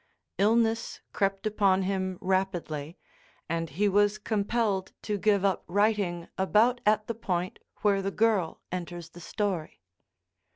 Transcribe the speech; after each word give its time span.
Illness 0.39 0.99
crept 1.13 1.45
upon 1.45 1.83
him 1.83 2.17
rapidly 2.21 2.97
and 3.47 3.69
he 3.69 3.87
was 3.87 4.17
compelled 4.17 4.93
to 5.03 5.15
give 5.15 5.45
up 5.45 5.63
writing 5.67 6.27
about 6.39 6.81
at 6.87 7.05
the 7.05 7.13
point 7.13 7.59
where 7.83 8.01
the 8.01 8.09
girl 8.09 8.59
enters 8.71 9.09
the 9.11 9.19
story. 9.21 9.79